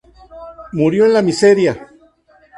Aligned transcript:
Murió 0.71 1.05
en 1.05 1.13
la 1.13 1.21
miseria"". 1.21 1.87